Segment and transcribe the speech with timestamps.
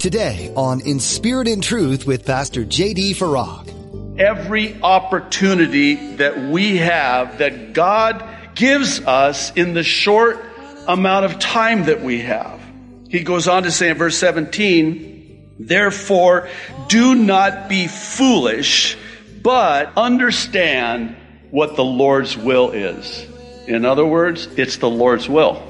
[0.00, 3.12] Today on In Spirit and Truth with Pastor J.D.
[3.12, 4.18] Farag.
[4.18, 8.24] Every opportunity that we have that God
[8.54, 10.42] gives us in the short
[10.88, 12.62] amount of time that we have.
[13.10, 16.48] He goes on to say in verse 17, therefore
[16.88, 18.96] do not be foolish,
[19.42, 21.14] but understand
[21.50, 23.26] what the Lord's will is.
[23.66, 25.69] In other words, it's the Lord's will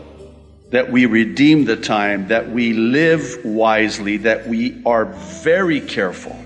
[0.71, 6.37] that we redeem the time, that we live wisely, that we are very careful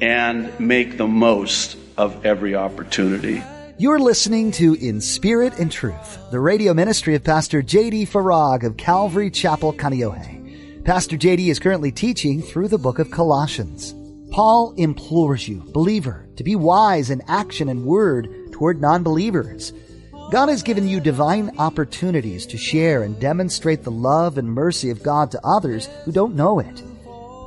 [0.00, 3.42] and make the most of every opportunity.
[3.78, 8.06] You're listening to In Spirit and Truth, the radio ministry of Pastor J.D.
[8.06, 10.84] Farag of Calvary Chapel, Kaneohe.
[10.84, 11.48] Pastor J.D.
[11.48, 13.94] is currently teaching through the book of Colossians.
[14.30, 19.72] Paul implores you, believer, to be wise in action and word toward non-believers.
[20.30, 25.02] God has given you divine opportunities to share and demonstrate the love and mercy of
[25.02, 26.84] God to others who don't know it.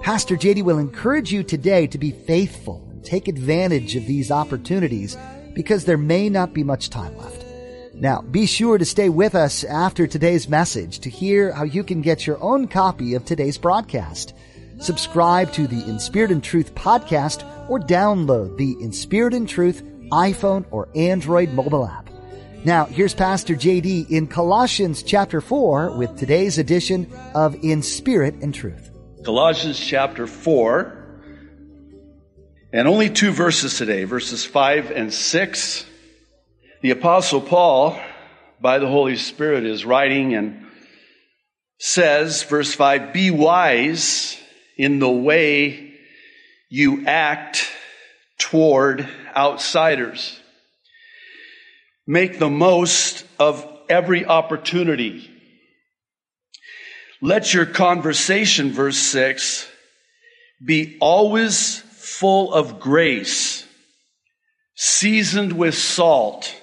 [0.02, 5.16] Pastor JD will encourage you today to be faithful and take advantage of these opportunities
[5.54, 7.46] because there may not be much time left.
[7.94, 12.02] Now, be sure to stay with us after today's message to hear how you can
[12.02, 14.34] get your own copy of today's broadcast.
[14.82, 19.84] Subscribe to the In Spirit and Truth podcast or download the In Spirit and Truth
[20.12, 22.13] iPhone or Android mobile app.
[22.66, 28.56] Now, here's Pastor JD in Colossians chapter 4 with today's edition of In Spirit and
[28.56, 28.90] Truth.
[29.26, 30.98] Colossians chapter 4,
[32.72, 35.86] and only two verses today, verses 5 and 6.
[36.82, 38.00] The Apostle Paul,
[38.62, 40.66] by the Holy Spirit, is writing and
[41.80, 44.38] says, verse 5, Be wise
[44.78, 45.96] in the way
[46.70, 47.70] you act
[48.38, 50.40] toward outsiders
[52.06, 55.30] Make the most of every opportunity.
[57.22, 59.70] Let your conversation, verse 6,
[60.64, 63.66] be always full of grace,
[64.76, 66.54] seasoned with salt,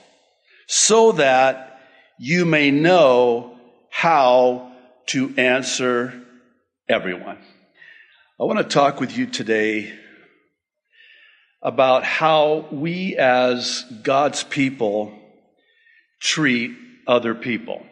[0.67, 1.81] so that
[2.19, 3.57] you may know
[3.91, 4.71] how
[5.07, 6.23] to answer
[6.89, 7.39] everyone.
[8.39, 9.93] I want to talk with you today
[11.63, 15.20] about how we as God's people
[16.21, 16.77] treat
[17.07, 17.85] other people,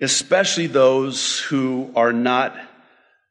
[0.00, 2.56] especially those who are not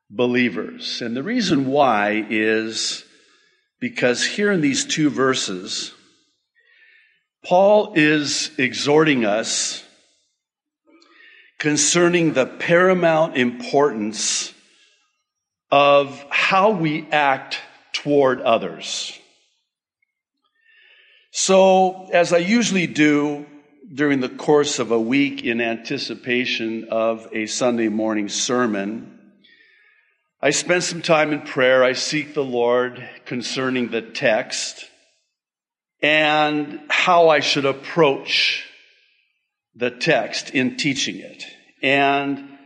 [0.10, 1.02] believers.
[1.02, 3.04] And the reason why is
[3.80, 5.94] because here in these two verses,
[7.46, 9.84] Paul is exhorting us
[11.58, 14.54] concerning the paramount importance
[15.72, 17.60] of how we act
[17.94, 19.19] toward others.
[21.32, 23.46] So, as I usually do
[23.94, 29.20] during the course of a week in anticipation of a Sunday morning sermon,
[30.42, 31.84] I spend some time in prayer.
[31.84, 34.86] I seek the Lord concerning the text
[36.02, 38.66] and how I should approach
[39.76, 41.44] the text in teaching it.
[41.84, 42.58] And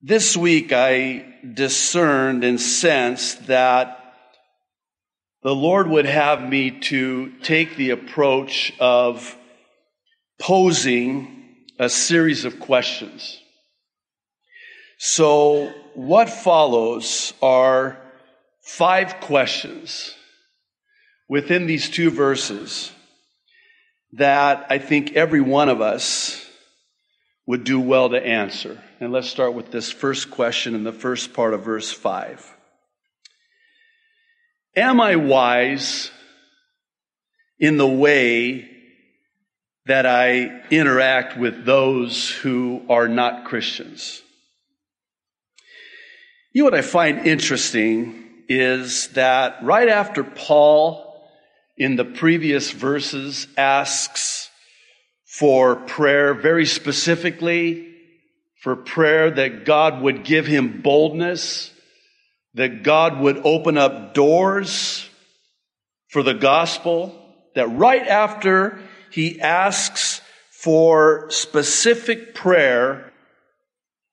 [0.00, 1.24] this week I
[1.54, 3.99] discerned and sensed that
[5.42, 9.36] the Lord would have me to take the approach of
[10.38, 13.40] posing a series of questions.
[14.98, 17.98] So, what follows are
[18.62, 20.14] five questions
[21.28, 22.92] within these two verses
[24.12, 26.46] that I think every one of us
[27.46, 28.82] would do well to answer.
[29.00, 32.56] And let's start with this first question in the first part of verse 5.
[34.80, 36.10] Am I wise
[37.58, 38.66] in the way
[39.84, 44.22] that I interact with those who are not Christians?
[46.54, 51.28] You know what I find interesting is that right after Paul
[51.76, 54.48] in the previous verses asks
[55.26, 57.86] for prayer very specifically,
[58.62, 61.70] for prayer that God would give him boldness
[62.54, 65.08] that God would open up doors
[66.08, 67.16] for the gospel,
[67.54, 68.80] that right after
[69.10, 70.20] he asks
[70.50, 73.12] for specific prayer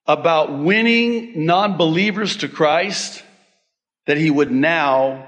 [0.06, 3.24] about winning non-believers to Christ,
[4.06, 5.28] that he would now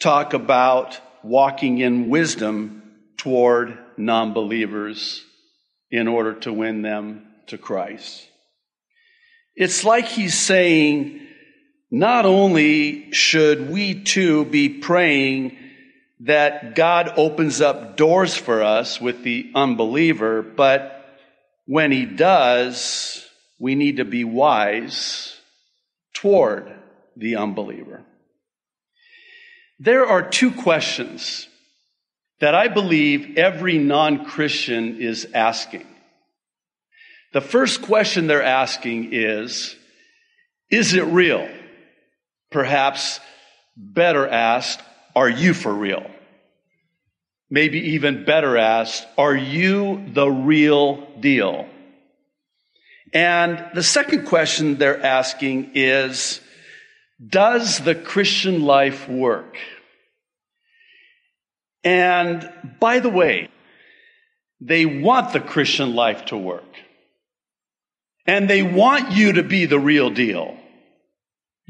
[0.00, 2.82] talk about walking in wisdom
[3.16, 5.22] toward non-believers
[5.90, 8.26] in order to win them to Christ.
[9.56, 11.19] It's like he's saying,
[11.90, 15.56] not only should we too be praying
[16.20, 21.18] that God opens up doors for us with the unbeliever, but
[21.66, 23.26] when he does,
[23.58, 25.36] we need to be wise
[26.14, 26.72] toward
[27.16, 28.02] the unbeliever.
[29.78, 31.48] There are two questions
[32.40, 35.86] that I believe every non Christian is asking.
[37.32, 39.74] The first question they're asking is
[40.70, 41.48] Is it real?
[42.50, 43.20] Perhaps
[43.76, 44.80] better asked,
[45.14, 46.10] Are you for real?
[47.48, 51.68] Maybe even better asked, Are you the real deal?
[53.12, 56.40] And the second question they're asking is
[57.24, 59.56] Does the Christian life work?
[61.82, 62.48] And
[62.78, 63.48] by the way,
[64.60, 66.64] they want the Christian life to work.
[68.26, 70.59] And they want you to be the real deal.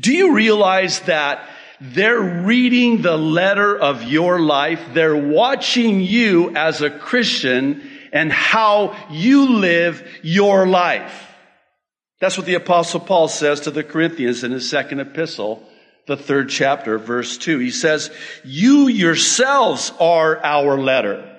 [0.01, 1.47] Do you realize that
[1.81, 4.81] they're reading the letter of your life?
[4.95, 11.27] They're watching you as a Christian and how you live your life.
[12.21, 15.67] That's what the apostle Paul says to the Corinthians in his second epistle
[16.07, 17.59] the third chapter, verse 2.
[17.59, 18.11] He says,
[18.45, 21.39] You yourselves are our letter,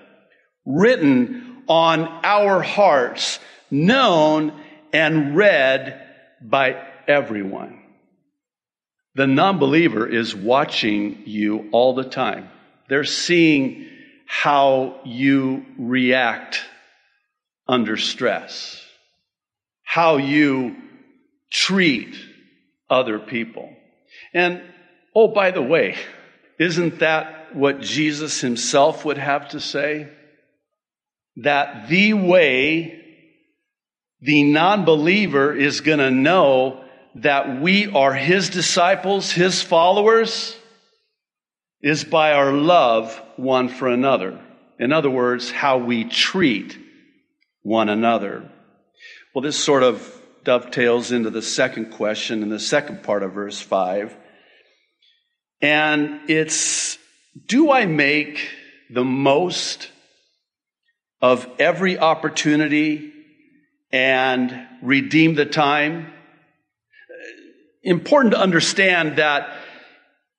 [0.65, 4.53] written on our hearts, known
[4.93, 6.01] and read
[6.41, 7.80] by everyone.
[9.15, 12.49] The non believer is watching you all the time.
[12.87, 13.87] They're seeing
[14.25, 16.61] how you react
[17.67, 18.81] under stress,
[19.83, 20.75] how you
[21.49, 22.15] treat
[22.89, 23.69] other people.
[24.33, 24.61] And
[25.15, 25.97] oh, by the way,
[26.59, 30.07] isn't that what Jesus himself would have to say?
[31.37, 33.03] That the way
[34.21, 36.80] the non believer is going to know
[37.15, 40.55] that we are his disciples, his followers,
[41.81, 44.39] is by our love one for another.
[44.79, 46.77] In other words, how we treat
[47.63, 48.49] one another.
[49.33, 53.59] Well, this sort of dovetails into the second question in the second part of verse
[53.59, 54.15] 5.
[55.61, 56.97] And it's,
[57.47, 58.49] do I make
[58.89, 59.91] the most
[61.21, 63.13] of every opportunity
[63.91, 66.11] and redeem the time?
[67.83, 69.57] Important to understand that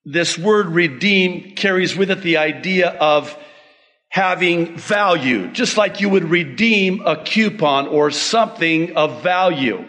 [0.04, 3.36] this word redeem carries with it the idea of
[4.08, 9.84] having value, just like you would redeem a coupon or something of value.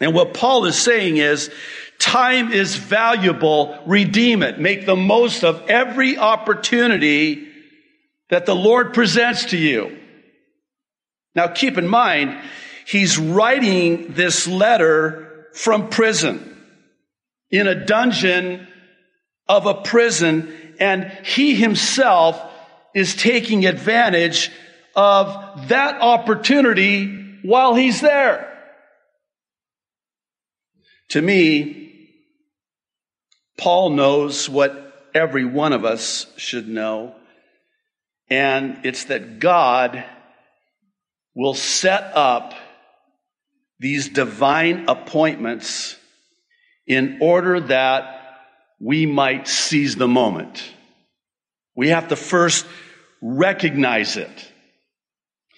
[0.00, 1.50] And what Paul is saying is
[1.98, 3.78] Time is valuable.
[3.86, 4.58] Redeem it.
[4.58, 7.48] Make the most of every opportunity
[8.28, 9.98] that the Lord presents to you.
[11.34, 12.38] Now keep in mind,
[12.86, 15.25] he's writing this letter
[15.56, 16.54] from prison
[17.50, 18.68] in a dungeon
[19.48, 22.38] of a prison and he himself
[22.94, 24.50] is taking advantage
[24.94, 28.52] of that opportunity while he's there.
[31.10, 32.10] To me,
[33.56, 37.14] Paul knows what every one of us should know,
[38.28, 40.04] and it's that God
[41.34, 42.52] will set up
[43.78, 45.96] these divine appointments
[46.86, 48.16] in order that
[48.80, 50.62] we might seize the moment.
[51.74, 52.66] We have to first
[53.20, 54.52] recognize it.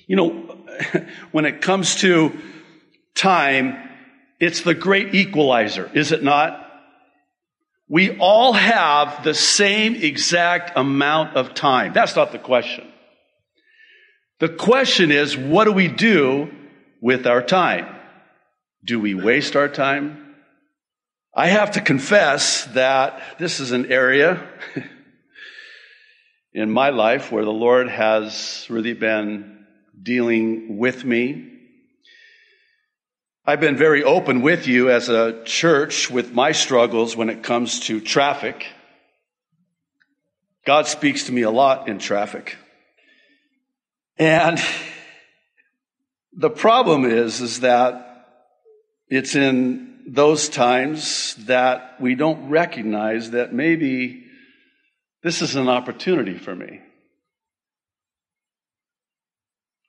[0.06, 0.30] You know,
[1.32, 2.36] when it comes to
[3.14, 3.76] time,
[4.40, 6.64] it's the great equalizer, is it not?
[7.88, 11.92] We all have the same exact amount of time.
[11.92, 12.86] That's not the question.
[14.40, 16.50] The question is, what do we do
[17.00, 17.97] with our time?
[18.84, 20.34] Do we waste our time?
[21.34, 24.46] I have to confess that this is an area
[26.52, 29.66] in my life where the Lord has really been
[30.02, 31.58] dealing with me
[33.48, 37.80] I've been very open with you as a church with my struggles when it comes
[37.86, 38.66] to traffic.
[40.66, 42.58] God speaks to me a lot in traffic.
[44.18, 44.62] And
[46.34, 48.07] the problem is, is that
[49.10, 54.24] it's in those times that we don't recognize that maybe
[55.22, 56.80] this is an opportunity for me.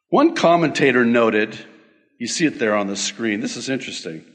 [0.09, 1.57] One commentator noted
[2.19, 3.39] you see it there on the screen.
[3.39, 4.25] This is interesting.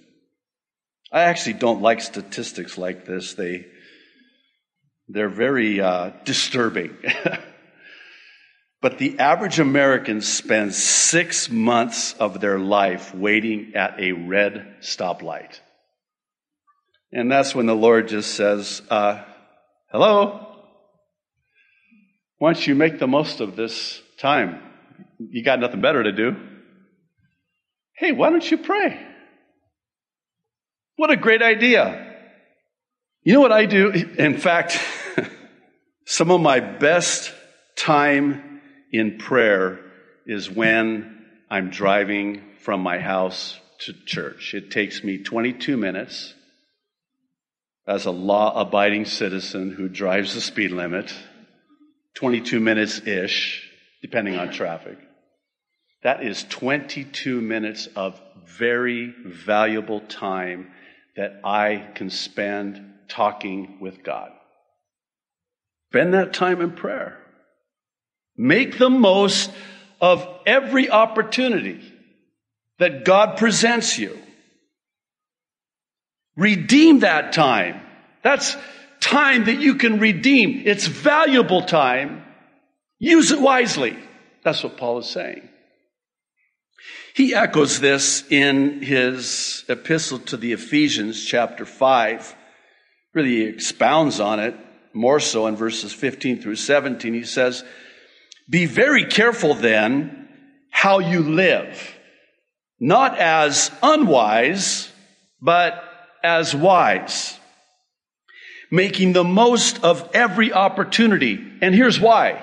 [1.12, 3.34] I actually don't like statistics like this.
[3.34, 3.66] They,
[5.06, 6.96] they're very uh, disturbing.
[8.84, 15.58] but the average American spends six months of their life waiting at a red stoplight.
[17.10, 19.24] And that's when the Lord just says, uh,
[19.90, 20.58] Hello?
[22.38, 24.60] Once you make the most of this time,
[25.18, 26.36] you got nothing better to do.
[27.96, 29.00] Hey, why don't you pray?
[30.96, 32.18] What a great idea.
[33.22, 33.92] You know what I do?
[33.92, 34.78] In fact,
[36.04, 37.32] some of my best
[37.78, 38.50] time
[38.94, 39.80] in prayer
[40.24, 44.54] is when I'm driving from my house to church.
[44.54, 46.32] It takes me 22 minutes
[47.88, 51.12] as a law abiding citizen who drives the speed limit,
[52.14, 53.68] 22 minutes ish,
[54.00, 54.96] depending on traffic.
[56.04, 60.70] That is 22 minutes of very valuable time
[61.16, 64.30] that I can spend talking with God.
[65.90, 67.24] Spend that time in prayer.
[68.36, 69.50] Make the most
[70.00, 71.80] of every opportunity
[72.78, 74.18] that God presents you.
[76.36, 77.80] Redeem that time.
[78.22, 78.56] That's
[79.00, 80.62] time that you can redeem.
[80.64, 82.24] It's valuable time.
[82.98, 83.96] Use it wisely.
[84.42, 85.48] That's what Paul is saying.
[87.14, 92.34] He echoes this in his epistle to the Ephesians, chapter 5.
[93.12, 94.56] Really expounds on it
[94.92, 97.14] more so in verses 15 through 17.
[97.14, 97.62] He says,
[98.48, 100.28] Be very careful then
[100.70, 101.94] how you live,
[102.78, 104.90] not as unwise,
[105.40, 105.82] but
[106.22, 107.38] as wise,
[108.70, 111.38] making the most of every opportunity.
[111.62, 112.42] And here's why.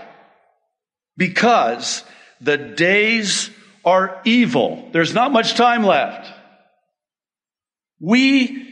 [1.18, 2.04] Because
[2.40, 3.50] the days
[3.84, 4.90] are evil.
[4.92, 6.32] There's not much time left.
[8.00, 8.71] We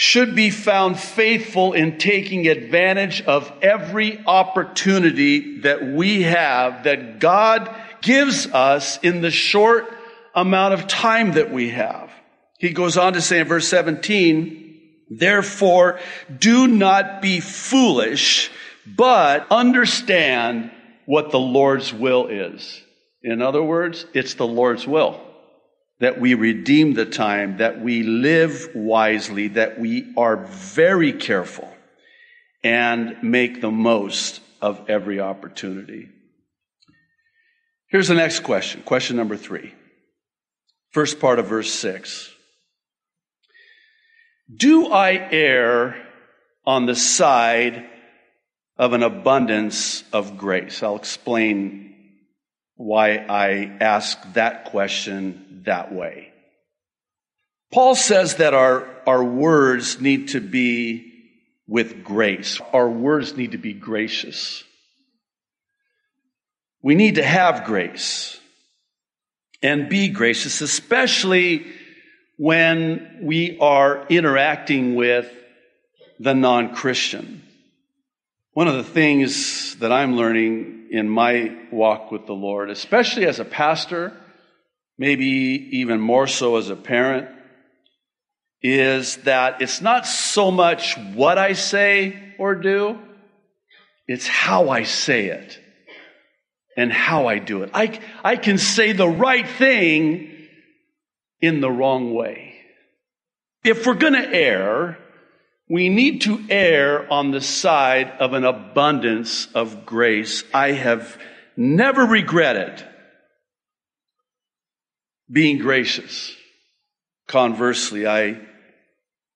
[0.00, 7.68] should be found faithful in taking advantage of every opportunity that we have that God
[8.00, 9.92] gives us in the short
[10.36, 12.12] amount of time that we have.
[12.60, 15.98] He goes on to say in verse 17, therefore
[16.38, 18.52] do not be foolish,
[18.86, 20.70] but understand
[21.06, 22.80] what the Lord's will is.
[23.24, 25.20] In other words, it's the Lord's will
[26.00, 31.68] that we redeem the time, that we live wisely, that we are very careful
[32.62, 36.08] and make the most of every opportunity.
[37.88, 38.82] Here's the next question.
[38.82, 39.74] Question number three.
[40.90, 42.30] First part of verse six.
[44.54, 45.96] Do I err
[46.64, 47.86] on the side
[48.76, 50.82] of an abundance of grace?
[50.82, 51.97] I'll explain
[52.78, 56.32] why I ask that question that way.
[57.72, 61.12] Paul says that our, our words need to be
[61.66, 62.60] with grace.
[62.72, 64.62] Our words need to be gracious.
[66.80, 68.40] We need to have grace
[69.60, 71.66] and be gracious, especially
[72.36, 75.30] when we are interacting with
[76.20, 77.42] the non Christian.
[78.52, 83.38] One of the things that I'm learning in my walk with the Lord, especially as
[83.38, 84.12] a pastor,
[84.96, 85.26] maybe
[85.72, 87.28] even more so as a parent,
[88.62, 92.98] is that it's not so much what I say or do,
[94.06, 95.60] it's how I say it
[96.76, 97.70] and how I do it.
[97.74, 100.34] I, I can say the right thing
[101.40, 102.54] in the wrong way.
[103.64, 104.98] If we're going to err,
[105.68, 110.44] we need to err on the side of an abundance of grace.
[110.54, 111.18] I have
[111.56, 112.86] never regretted
[115.30, 116.34] being gracious.
[117.26, 118.40] Conversely, I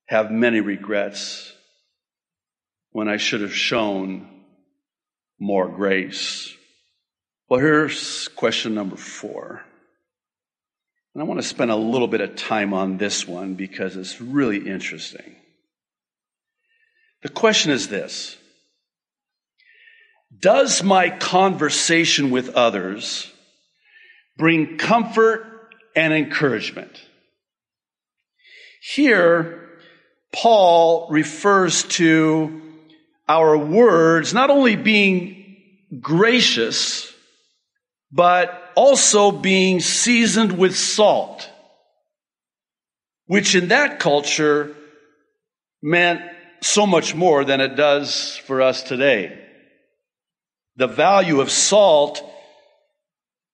[0.06, 1.52] have many regrets
[2.92, 4.28] when I should have shown
[5.38, 6.54] more grace.
[7.48, 9.62] Well, here's question number four.
[11.14, 14.18] And I want to spend a little bit of time on this one because it's
[14.18, 15.36] really interesting.
[17.22, 18.36] The question is this
[20.38, 23.32] Does my conversation with others
[24.36, 25.46] bring comfort
[25.94, 27.00] and encouragement?
[28.80, 29.68] Here,
[30.32, 32.60] Paul refers to
[33.28, 35.56] our words not only being
[36.00, 37.12] gracious,
[38.10, 41.48] but also being seasoned with salt,
[43.26, 44.74] which in that culture
[45.82, 46.22] meant
[46.62, 49.38] so much more than it does for us today.
[50.76, 52.23] The value of salt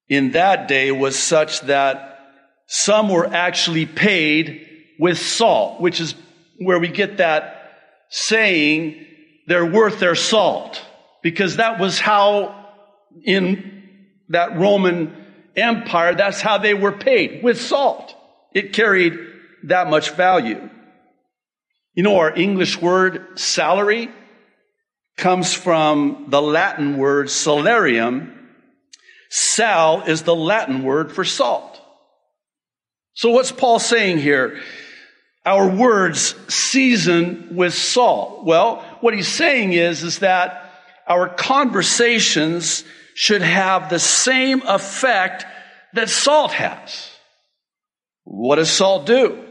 [0.08, 2.20] in that day was such that
[2.66, 4.66] some were actually paid
[4.98, 6.14] with salt, which is
[6.58, 7.72] where we get that
[8.10, 9.06] saying,
[9.46, 10.82] they're worth their salt.
[11.22, 12.68] Because that was how
[13.24, 13.88] in
[14.28, 18.14] that Roman Empire, that's how they were paid, with salt.
[18.52, 19.18] It carried
[19.64, 20.70] that much value.
[21.98, 24.08] You know, our English word salary
[25.16, 28.38] comes from the Latin word salarium.
[29.30, 31.80] Sal is the Latin word for salt.
[33.14, 34.60] So what's Paul saying here?
[35.44, 38.44] our words season with salt.
[38.44, 40.70] Well, what he's saying is, is that
[41.06, 45.46] our conversations should have the same effect
[45.94, 47.10] that salt has.
[48.22, 49.47] What does salt do?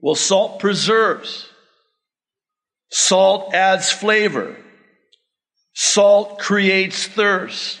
[0.00, 1.48] Well, salt preserves.
[2.90, 4.56] Salt adds flavor.
[5.74, 7.80] Salt creates thirst.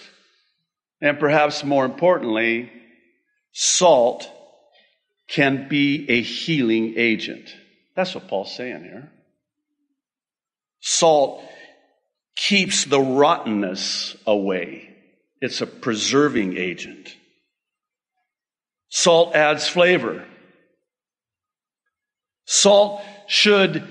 [1.00, 2.70] And perhaps more importantly,
[3.52, 4.30] salt
[5.28, 7.54] can be a healing agent.
[7.96, 9.10] That's what Paul's saying here.
[10.80, 11.42] Salt
[12.36, 14.94] keeps the rottenness away.
[15.40, 17.14] It's a preserving agent.
[18.88, 20.26] Salt adds flavor.
[22.46, 23.84] Salt should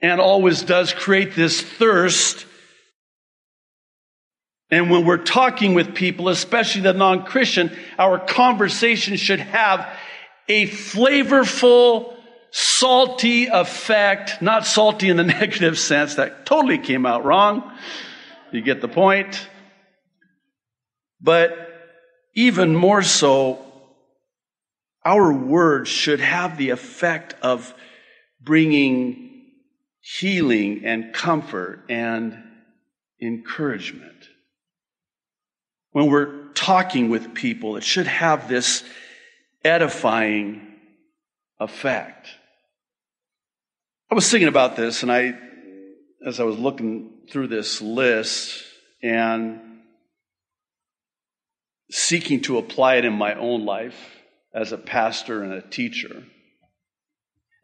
[0.00, 2.46] and always does create this thirst.
[4.70, 9.88] And when we're talking with people, especially the non-Christian, our conversation should have
[10.48, 12.14] a flavorful,
[12.50, 16.16] salty effect, not salty in the negative sense.
[16.16, 17.72] That totally came out wrong.
[18.52, 19.48] You get the point.
[21.20, 21.56] But
[22.34, 23.65] even more so,
[25.06, 27.72] our words should have the effect of
[28.40, 29.44] bringing
[30.00, 32.36] healing and comfort and
[33.22, 34.28] encouragement.
[35.92, 38.82] When we're talking with people, it should have this
[39.64, 40.74] edifying
[41.60, 42.28] effect.
[44.10, 45.38] I was thinking about this and I,
[46.26, 48.64] as I was looking through this list
[49.04, 49.60] and
[51.92, 53.94] seeking to apply it in my own life,
[54.56, 56.24] as a pastor and a teacher.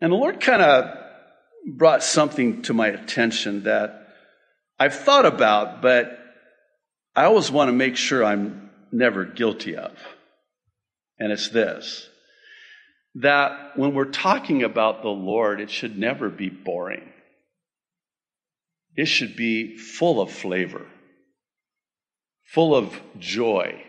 [0.01, 0.95] And the Lord kind of
[1.67, 4.09] brought something to my attention that
[4.79, 6.19] I've thought about, but
[7.17, 9.93] I always want to make sure I'm never guilty of.
[11.19, 12.09] And it's this
[13.17, 17.13] that when we're talking about the Lord, it should never be boring.
[18.97, 20.87] It should be full of flavor,
[22.45, 23.83] full of joy,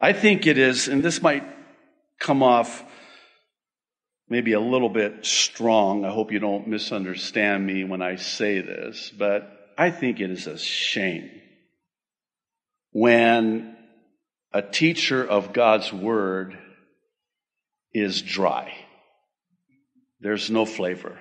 [0.00, 1.44] I think it is, and this might
[2.20, 2.84] come off
[4.28, 6.04] maybe a little bit strong.
[6.04, 10.46] I hope you don't misunderstand me when I say this, but I think it is
[10.46, 11.30] a shame
[12.92, 13.76] when
[14.52, 16.56] a teacher of God's word
[17.92, 18.72] is dry.
[20.20, 21.18] There's no flavor.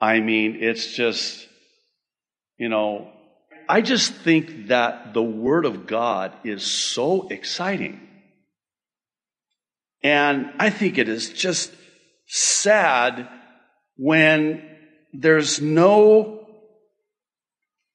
[0.00, 1.48] I mean, it's just,
[2.58, 3.10] you know,
[3.68, 8.00] I just think that the Word of God is so exciting.
[10.02, 11.72] And I think it is just
[12.26, 13.28] sad
[13.96, 14.62] when
[15.12, 16.46] there's no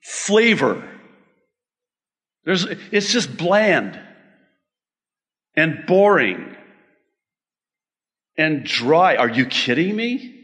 [0.04, 0.88] flavor.
[2.44, 4.00] There's, it's just bland
[5.56, 6.56] and boring
[8.38, 9.16] and dry.
[9.16, 10.38] Are you kidding me?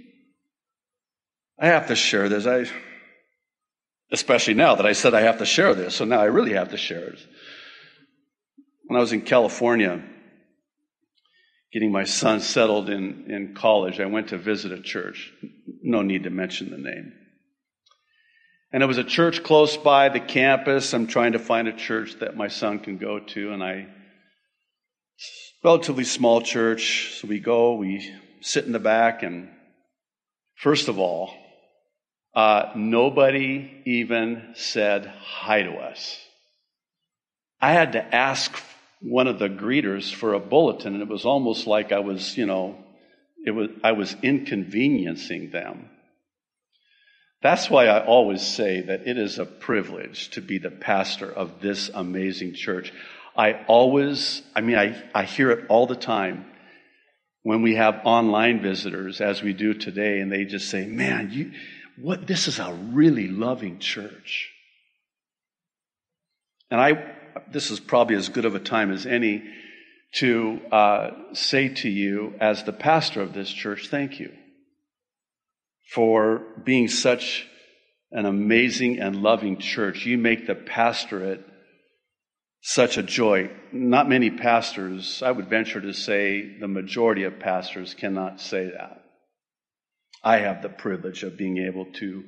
[1.59, 2.45] I have to share this.
[2.45, 2.71] I,
[4.11, 6.71] Especially now that I said I have to share this, so now I really have
[6.71, 7.19] to share it.
[8.85, 10.01] When I was in California,
[11.73, 15.33] getting my son settled in, in college, I went to visit a church.
[15.81, 17.11] No need to mention the name.
[18.71, 20.93] And it was a church close by the campus.
[20.93, 23.87] I'm trying to find a church that my son can go to, and I,
[25.63, 27.19] relatively small church.
[27.19, 29.49] So we go, we sit in the back, and
[30.55, 31.33] first of all,
[32.37, 36.19] uh, nobody even said hi to us.
[37.59, 38.55] I had to ask
[39.01, 42.45] one of the greeters for a bulletin, and it was almost like I was, you
[42.45, 42.77] know,
[43.43, 45.89] it was, I was inconveniencing them.
[47.41, 51.59] That's why I always say that it is a privilege to be the pastor of
[51.59, 52.93] this amazing church.
[53.35, 56.45] I always, I mean, I, I hear it all the time
[57.41, 61.51] when we have online visitors, as we do today, and they just say, man, you,
[62.01, 64.51] what this is a really loving church.
[66.69, 67.13] And I,
[67.51, 69.43] this is probably as good of a time as any
[70.15, 74.31] to uh, say to you, as the pastor of this church, thank you
[75.93, 77.47] for being such
[78.11, 80.05] an amazing and loving church.
[80.05, 81.43] You make the pastorate
[82.61, 83.49] such a joy.
[83.71, 89.03] Not many pastors, I would venture to say the majority of pastors cannot say that.
[90.27, 92.25] I have the privilege of being able to,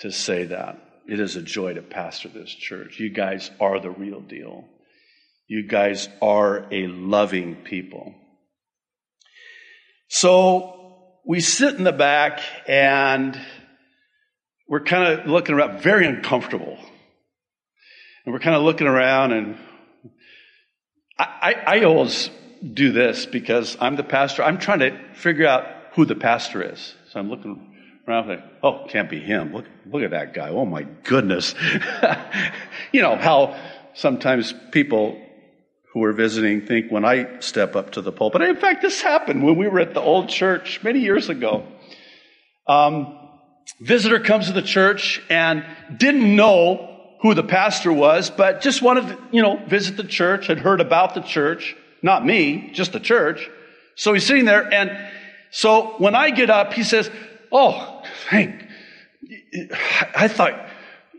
[0.00, 0.78] to say that.
[1.08, 3.00] It is a joy to pastor this church.
[3.00, 4.66] You guys are the real deal.
[5.46, 8.14] You guys are a loving people.
[10.08, 13.40] So we sit in the back and
[14.68, 16.76] we're kind of looking around, very uncomfortable.
[18.26, 19.58] And we're kind of looking around and
[21.18, 22.28] I, I, I always
[22.62, 24.42] do this because I'm the pastor.
[24.42, 26.94] I'm trying to figure out who the pastor is.
[27.14, 27.72] So I'm looking
[28.08, 29.52] around like, oh, can't be him.
[29.52, 30.48] Look, look at that guy.
[30.48, 31.54] Oh my goodness.
[32.92, 33.56] you know how
[33.94, 35.16] sometimes people
[35.92, 38.42] who are visiting think when I step up to the pulpit.
[38.42, 41.64] In fact, this happened when we were at the old church many years ago.
[42.66, 43.16] Um,
[43.80, 45.64] visitor comes to the church and
[45.96, 50.48] didn't know who the pastor was, but just wanted to, you know, visit the church,
[50.48, 51.76] had heard about the church.
[52.02, 53.48] Not me, just the church.
[53.94, 54.90] So he's sitting there and
[55.54, 57.08] so when I get up, he says,
[57.52, 58.66] Oh, thank,
[60.16, 60.68] I thought,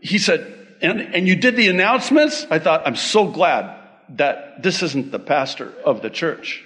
[0.02, 2.46] he said, and, and you did the announcements?
[2.50, 3.74] I thought, I'm so glad
[4.10, 6.62] that this isn't the pastor of the church.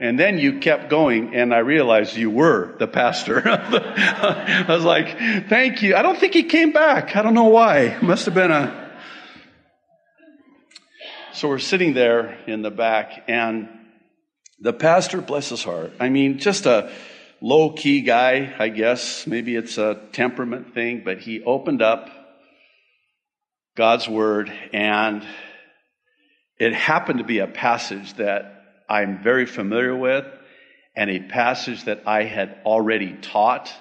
[0.00, 3.40] And then you kept going, and I realized you were the pastor.
[3.48, 5.16] I was like,
[5.48, 5.94] thank you.
[5.94, 7.14] I don't think he came back.
[7.14, 7.96] I don't know why.
[8.02, 8.90] Must have been a.
[11.32, 13.68] So we're sitting there in the back, and
[14.62, 16.92] the pastor, bless his heart, I mean, just a
[17.40, 19.26] low key guy, I guess.
[19.26, 22.08] Maybe it's a temperament thing, but he opened up
[23.76, 25.26] God's word, and
[26.58, 30.26] it happened to be a passage that I'm very familiar with
[30.94, 33.72] and a passage that I had already taught.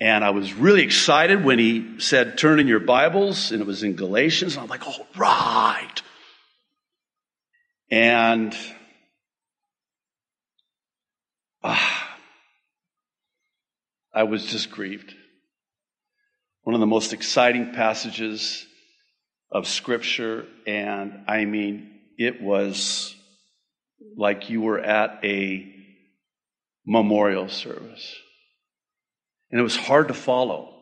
[0.00, 3.82] And I was really excited when he said, Turn in your Bibles, and it was
[3.82, 4.54] in Galatians.
[4.56, 6.02] And I'm like, All right.
[7.90, 8.54] And
[11.62, 12.18] ah,
[14.12, 15.14] I was just grieved.
[16.62, 18.66] One of the most exciting passages
[19.50, 23.14] of Scripture, and I mean, it was
[24.16, 25.72] like you were at a
[26.86, 28.16] memorial service.
[29.50, 30.74] And it was hard to follow.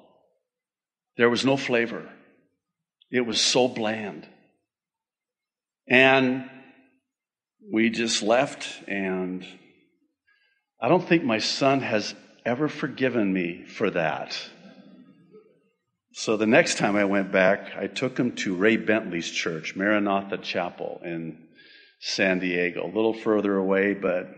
[1.17, 2.09] There was no flavor.
[3.11, 4.27] It was so bland.
[5.89, 6.49] And
[7.73, 9.47] we just left, and
[10.81, 12.15] I don't think my son has
[12.45, 14.39] ever forgiven me for that.
[16.13, 20.39] So the next time I went back, I took him to Ray Bentley's church, Maranatha
[20.39, 21.39] Chapel in
[22.01, 24.29] San Diego, a little further away, but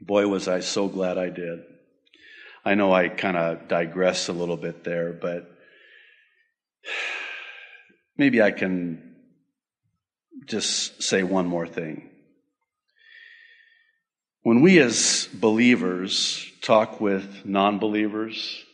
[0.00, 1.60] boy, was I so glad I did.
[2.64, 5.50] I know I kind of digress a little bit there, but
[8.16, 9.16] maybe I can
[10.46, 12.09] just say one more thing.
[14.42, 18.64] When we as believers talk with non believers,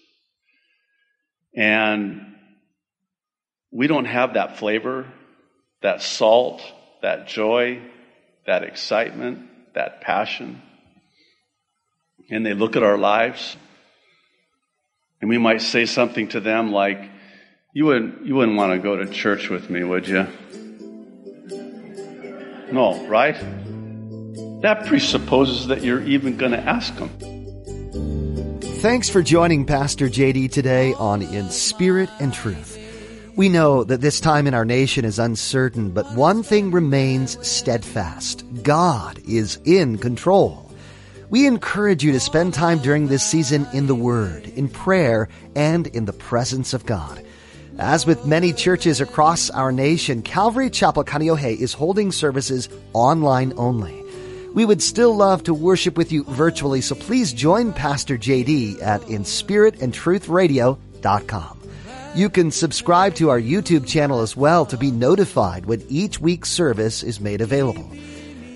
[1.54, 2.36] and
[3.72, 5.06] we don't have that flavor,
[5.82, 6.62] that salt,
[7.02, 7.82] that joy,
[8.46, 10.62] that excitement, that passion.
[12.30, 13.56] And they look at our lives,
[15.20, 17.10] and we might say something to them like,
[17.72, 20.28] You wouldn't, you wouldn't want to go to church with me, would you?
[22.72, 23.36] No, right?
[24.66, 27.08] That presupposes that you're even going to ask them.
[28.82, 32.76] Thanks for joining Pastor JD today on In Spirit and Truth.
[33.36, 38.44] We know that this time in our nation is uncertain, but one thing remains steadfast.
[38.64, 40.68] God is in control.
[41.30, 45.86] We encourage you to spend time during this season in the Word, in prayer, and
[45.86, 47.24] in the presence of God.
[47.78, 54.05] As with many churches across our nation, Calvary Chapel Kaneohe is holding services online only.
[54.56, 59.02] We would still love to worship with you virtually, so please join Pastor JD at
[59.02, 61.60] inspiritandtruthradio.com.
[62.14, 66.48] You can subscribe to our YouTube channel as well to be notified when each week's
[66.48, 67.86] service is made available.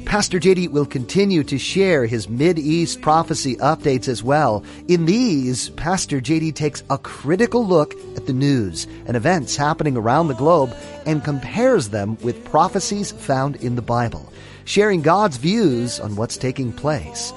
[0.07, 4.65] Pastor JD will continue to share his Mid-East prophecy updates as well.
[4.89, 10.29] In these, Pastor JD takes a critical look at the news and events happening around
[10.29, 14.33] the globe and compares them with prophecies found in the Bible,
[14.65, 17.33] sharing God's views on what's taking place.